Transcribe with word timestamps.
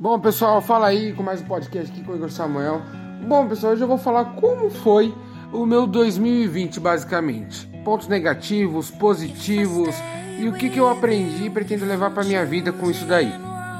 Bom, 0.00 0.16
pessoal, 0.20 0.60
fala 0.60 0.86
aí 0.86 1.12
com 1.12 1.24
mais 1.24 1.40
um 1.40 1.44
podcast 1.44 1.90
aqui 1.90 2.04
com 2.04 2.12
o 2.12 2.14
Igor 2.14 2.30
Samuel. 2.30 2.82
Bom, 3.26 3.48
pessoal, 3.48 3.72
hoje 3.72 3.82
eu 3.82 3.88
vou 3.88 3.98
falar 3.98 4.26
como 4.36 4.70
foi 4.70 5.12
o 5.52 5.66
meu 5.66 5.88
2020, 5.88 6.78
basicamente. 6.78 7.66
Pontos 7.84 8.06
negativos, 8.06 8.92
positivos 8.92 9.92
e 10.38 10.46
o 10.46 10.52
que, 10.52 10.70
que 10.70 10.78
eu 10.78 10.88
aprendi 10.88 11.46
e 11.46 11.50
pretendo 11.50 11.84
levar 11.84 12.12
para 12.12 12.22
minha 12.22 12.46
vida 12.46 12.72
com 12.72 12.88
isso 12.88 13.06
daí. 13.06 13.32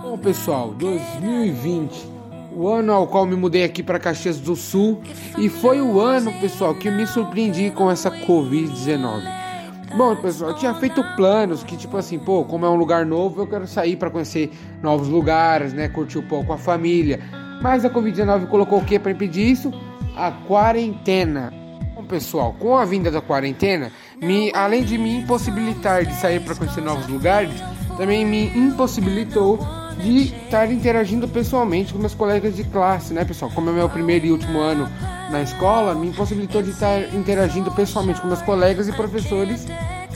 Bom, 0.00 0.16
pessoal, 0.16 0.70
2020, 0.70 2.08
o 2.56 2.66
ano 2.66 2.94
ao 2.94 3.06
qual 3.08 3.26
me 3.26 3.36
mudei 3.36 3.64
aqui 3.64 3.82
para 3.82 3.98
Caxias 3.98 4.40
do 4.40 4.56
Sul 4.56 5.02
e 5.36 5.50
foi 5.50 5.82
o 5.82 6.00
ano, 6.00 6.32
pessoal, 6.40 6.74
que 6.74 6.90
me 6.90 7.06
surpreendi 7.06 7.70
com 7.70 7.90
essa 7.90 8.10
Covid-19. 8.10 9.45
Bom, 9.94 10.16
pessoal, 10.16 10.50
eu 10.50 10.56
tinha 10.56 10.74
feito 10.74 11.02
planos 11.14 11.62
que, 11.62 11.76
tipo 11.76 11.96
assim, 11.96 12.18
pô, 12.18 12.44
como 12.44 12.66
é 12.66 12.70
um 12.70 12.74
lugar 12.74 13.06
novo, 13.06 13.42
eu 13.42 13.46
quero 13.46 13.66
sair 13.66 13.96
para 13.96 14.10
conhecer 14.10 14.50
novos 14.82 15.08
lugares, 15.08 15.72
né? 15.72 15.88
Curtir 15.88 16.18
um 16.18 16.22
pouco 16.22 16.52
a 16.52 16.58
família. 16.58 17.20
Mas 17.62 17.84
a 17.84 17.90
Covid-19 17.90 18.48
colocou 18.48 18.78
o 18.78 18.84
que 18.84 18.98
para 18.98 19.12
impedir 19.12 19.50
isso? 19.50 19.72
A 20.16 20.30
quarentena. 20.30 21.52
Bom, 21.94 22.04
pessoal, 22.04 22.54
com 22.58 22.76
a 22.76 22.84
vinda 22.84 23.10
da 23.10 23.22
quarentena, 23.22 23.90
me, 24.20 24.52
além 24.54 24.82
de 24.82 24.98
me 24.98 25.20
impossibilitar 25.20 26.04
de 26.04 26.14
sair 26.14 26.40
para 26.40 26.54
conhecer 26.54 26.82
novos 26.82 27.06
lugares, 27.06 27.54
também 27.96 28.24
me 28.24 28.48
impossibilitou 28.48 29.58
de 29.98 30.24
estar 30.24 30.70
interagindo 30.70 31.26
pessoalmente 31.26 31.92
com 31.92 31.98
meus 31.98 32.14
colegas 32.14 32.54
de 32.54 32.64
classe, 32.64 33.14
né, 33.14 33.24
pessoal? 33.24 33.50
Como 33.54 33.70
é 33.70 33.72
meu 33.72 33.88
primeiro 33.88 34.26
e 34.26 34.32
último 34.32 34.58
ano 34.58 34.86
na 35.30 35.42
escola, 35.42 35.94
me 35.94 36.08
impossibilitou 36.08 36.62
de 36.62 36.70
estar 36.70 37.14
interagindo 37.14 37.70
pessoalmente 37.70 38.20
com 38.20 38.28
meus 38.28 38.42
colegas 38.42 38.88
e 38.88 38.92
professores 38.92 39.66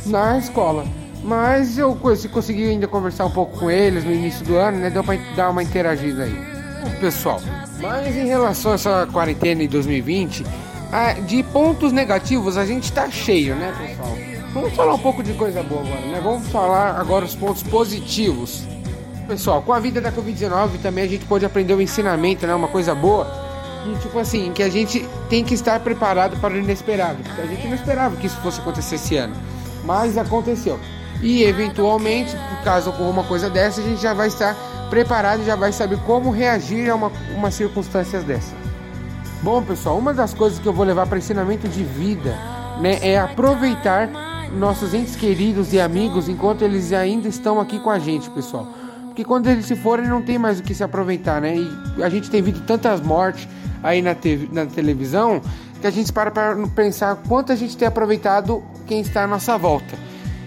na 0.06 0.38
escola. 0.38 0.84
Mas 1.22 1.76
eu 1.76 1.94
consegui 1.96 2.68
ainda 2.70 2.88
conversar 2.88 3.26
um 3.26 3.30
pouco 3.30 3.58
com 3.58 3.70
eles 3.70 4.04
no 4.04 4.12
início 4.12 4.44
do 4.46 4.56
ano, 4.56 4.78
né? 4.78 4.88
Deu 4.88 5.04
pra 5.04 5.16
dar 5.36 5.50
uma 5.50 5.62
interagida 5.62 6.24
aí. 6.24 6.34
Pessoal, 6.98 7.40
mas 7.80 8.16
em 8.16 8.26
relação 8.26 8.72
a 8.72 8.74
essa 8.74 9.08
quarentena 9.12 9.62
em 9.62 9.68
2020, 9.68 10.44
de 11.26 11.42
pontos 11.42 11.92
negativos 11.92 12.56
a 12.56 12.64
gente 12.64 12.90
tá 12.90 13.10
cheio, 13.10 13.54
né, 13.54 13.74
pessoal? 13.78 14.16
Vamos 14.54 14.72
falar 14.72 14.94
um 14.94 14.98
pouco 14.98 15.22
de 15.22 15.34
coisa 15.34 15.62
boa 15.62 15.82
agora, 15.82 16.00
né? 16.06 16.20
Vamos 16.22 16.48
falar 16.48 16.98
agora 16.98 17.24
os 17.24 17.34
pontos 17.34 17.62
positivos. 17.62 18.62
Pessoal, 19.28 19.62
com 19.62 19.72
a 19.72 19.78
vida 19.78 20.00
da 20.00 20.10
Covid-19 20.10 20.80
também 20.82 21.04
a 21.04 21.08
gente 21.08 21.24
pode 21.26 21.44
aprender 21.44 21.74
o 21.74 21.82
ensinamento, 21.82 22.46
né? 22.46 22.54
Uma 22.54 22.68
coisa 22.68 22.94
boa 22.94 23.49
que, 23.82 23.98
tipo 24.00 24.18
assim, 24.18 24.52
que 24.52 24.62
a 24.62 24.68
gente 24.68 25.06
tem 25.28 25.44
que 25.44 25.54
estar 25.54 25.80
preparado 25.80 26.36
para 26.40 26.54
o 26.54 26.56
inesperado. 26.56 27.18
A 27.38 27.46
gente 27.46 27.66
não 27.66 27.74
esperava 27.74 28.16
que 28.16 28.26
isso 28.26 28.36
fosse 28.40 28.60
acontecer 28.60 28.96
esse 28.96 29.16
ano. 29.16 29.34
Mas 29.84 30.18
aconteceu. 30.18 30.78
E 31.22 31.42
eventualmente, 31.42 32.36
caso 32.64 32.90
ocorra 32.90 33.10
uma 33.10 33.24
coisa 33.24 33.50
dessa, 33.50 33.80
a 33.80 33.84
gente 33.84 34.00
já 34.00 34.14
vai 34.14 34.28
estar 34.28 34.56
preparado 34.88 35.42
e 35.42 35.44
já 35.44 35.56
vai 35.56 35.72
saber 35.72 35.98
como 36.00 36.30
reagir 36.30 36.90
a 36.90 36.94
uma, 36.94 37.12
uma 37.34 37.50
circunstância 37.50 38.20
dessa. 38.20 38.54
Bom, 39.42 39.62
pessoal, 39.62 39.98
uma 39.98 40.12
das 40.12 40.34
coisas 40.34 40.58
que 40.58 40.66
eu 40.66 40.72
vou 40.72 40.84
levar 40.84 41.06
para 41.06 41.18
ensinamento 41.18 41.68
de 41.68 41.82
vida 41.82 42.36
né, 42.80 42.98
é 43.00 43.18
aproveitar 43.18 44.08
nossos 44.52 44.92
entes 44.92 45.16
queridos 45.16 45.72
e 45.72 45.80
amigos 45.80 46.28
enquanto 46.28 46.62
eles 46.62 46.92
ainda 46.92 47.28
estão 47.28 47.60
aqui 47.60 47.78
com 47.78 47.90
a 47.90 47.98
gente, 47.98 48.28
pessoal. 48.30 48.66
Porque 49.20 49.28
quando 49.28 49.48
eles 49.48 49.66
se 49.66 49.76
forem, 49.76 50.08
não 50.08 50.22
tem 50.22 50.38
mais 50.38 50.60
o 50.60 50.62
que 50.62 50.74
se 50.74 50.82
aproveitar, 50.82 51.42
né? 51.42 51.54
E 51.54 52.02
a 52.02 52.08
gente 52.08 52.30
tem 52.30 52.40
visto 52.40 52.62
tantas 52.62 53.02
mortes, 53.02 53.46
aí 53.82 54.00
na, 54.00 54.14
te 54.14 54.48
na 54.50 54.64
televisão 54.64 55.42
que 55.78 55.86
a 55.86 55.90
gente 55.90 56.10
para 56.10 56.30
para 56.30 56.56
pensar 56.68 57.16
quanto 57.28 57.52
a 57.52 57.54
gente 57.54 57.76
tem 57.76 57.86
aproveitado 57.86 58.62
quem 58.86 59.00
está 59.00 59.24
à 59.24 59.26
nossa 59.26 59.58
volta. 59.58 59.94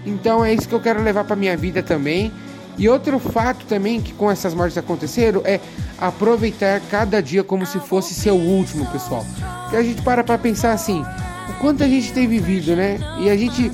Então 0.03 0.44
é 0.44 0.51
isso 0.55 0.67
que 0.67 0.73
eu 0.73 0.79
quero 0.79 1.03
levar 1.03 1.23
para 1.23 1.35
minha 1.35 1.55
vida 1.55 1.83
também. 1.83 2.31
E 2.75 2.89
outro 2.89 3.19
fato 3.19 3.63
também 3.67 4.01
que 4.01 4.11
com 4.11 4.31
essas 4.31 4.55
mortes 4.55 4.75
aconteceram 4.75 5.44
é 5.45 5.59
aproveitar 5.99 6.81
cada 6.89 7.21
dia 7.21 7.44
como 7.44 7.67
se 7.67 7.79
fosse 7.79 8.16
seu 8.16 8.35
último, 8.35 8.88
pessoal. 8.88 9.23
Que 9.69 9.75
a 9.75 9.83
gente 9.83 10.01
para 10.01 10.23
para 10.23 10.39
pensar 10.39 10.71
assim, 10.71 11.05
o 11.47 11.53
quanto 11.61 11.83
a 11.83 11.88
gente 11.88 12.11
tem 12.11 12.27
vivido, 12.27 12.75
né? 12.75 12.97
E 13.19 13.29
a 13.29 13.38
gente 13.38 13.72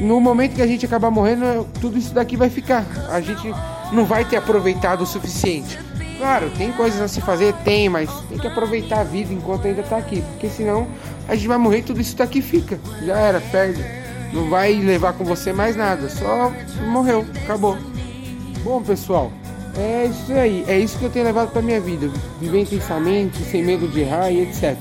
no 0.00 0.20
momento 0.20 0.54
que 0.54 0.62
a 0.62 0.66
gente 0.66 0.84
acabar 0.84 1.10
morrendo, 1.10 1.68
tudo 1.80 1.96
isso 1.96 2.12
daqui 2.12 2.36
vai 2.36 2.50
ficar. 2.50 2.84
A 3.10 3.20
gente 3.20 3.52
não 3.92 4.04
vai 4.04 4.24
ter 4.24 4.36
aproveitado 4.36 5.02
o 5.02 5.06
suficiente. 5.06 5.78
Claro, 6.18 6.50
tem 6.50 6.70
coisas 6.72 7.00
a 7.00 7.08
se 7.08 7.20
fazer, 7.20 7.54
tem, 7.64 7.88
mas 7.88 8.10
tem 8.28 8.38
que 8.38 8.46
aproveitar 8.46 9.00
a 9.00 9.04
vida 9.04 9.32
enquanto 9.32 9.66
ainda 9.66 9.82
tá 9.82 9.96
aqui, 9.96 10.20
porque 10.32 10.48
senão 10.50 10.86
a 11.26 11.34
gente 11.34 11.48
vai 11.48 11.56
morrer 11.56 11.82
tudo 11.82 12.00
isso 12.00 12.14
daqui 12.14 12.42
fica. 12.42 12.78
Já 13.04 13.16
era, 13.16 13.40
perde. 13.40 13.82
Não 14.32 14.48
vai 14.50 14.74
levar 14.74 15.14
com 15.14 15.24
você 15.24 15.52
mais 15.52 15.74
nada, 15.74 16.08
só 16.10 16.52
morreu, 16.86 17.26
acabou. 17.42 17.76
Bom, 18.62 18.82
pessoal, 18.82 19.32
é 19.76 20.06
isso 20.06 20.32
aí, 20.32 20.64
é 20.68 20.78
isso 20.78 20.98
que 20.98 21.04
eu 21.04 21.10
tenho 21.10 21.24
levado 21.24 21.50
para 21.50 21.62
minha 21.62 21.80
vida, 21.80 22.10
viver 22.38 22.60
intensamente, 22.60 23.38
sem 23.44 23.64
medo 23.64 23.88
de 23.88 24.00
errar 24.00 24.30
e 24.30 24.42
etc. 24.42 24.76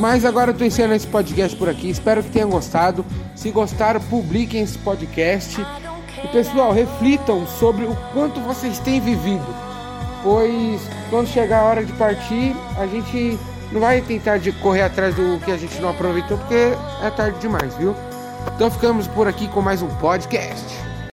Mas 0.00 0.24
agora 0.24 0.50
eu 0.50 0.54
tô 0.54 0.64
encerrando 0.64 0.94
esse 0.94 1.06
podcast 1.06 1.56
por 1.56 1.68
aqui, 1.68 1.90
espero 1.90 2.22
que 2.22 2.30
tenham 2.30 2.48
gostado. 2.48 3.04
Se 3.34 3.50
gostaram, 3.50 4.00
publiquem 4.00 4.62
esse 4.62 4.78
podcast. 4.78 5.60
E 6.26 6.28
pessoal, 6.28 6.72
reflitam 6.72 7.46
sobre 7.46 7.84
o 7.84 7.96
quanto 8.12 8.40
vocês 8.40 8.80
têm 8.80 9.00
vivido 9.00 9.66
pois 10.26 10.80
quando 11.08 11.28
chegar 11.28 11.60
a 11.60 11.64
hora 11.66 11.84
de 11.84 11.92
partir, 11.92 12.56
a 12.76 12.84
gente 12.84 13.38
não 13.70 13.80
vai 13.80 14.00
tentar 14.00 14.38
de 14.38 14.50
correr 14.50 14.82
atrás 14.82 15.14
do 15.14 15.38
que 15.44 15.52
a 15.52 15.56
gente 15.56 15.80
não 15.80 15.90
aproveitou, 15.90 16.36
porque 16.36 16.72
é 17.00 17.10
tarde 17.10 17.38
demais, 17.38 17.76
viu? 17.76 17.94
Então 18.56 18.68
ficamos 18.68 19.06
por 19.06 19.28
aqui 19.28 19.46
com 19.46 19.62
mais 19.62 19.82
um 19.82 19.88
podcast. 19.98 20.64